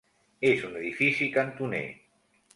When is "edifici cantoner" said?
0.79-1.85